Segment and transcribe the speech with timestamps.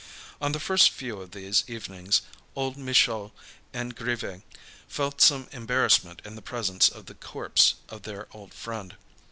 [0.41, 2.23] On the first few of these evenings,
[2.55, 3.33] old Michaud
[3.71, 4.41] and Grivet
[4.87, 8.95] felt some embarrassment in the presence of the corpse of their old friend.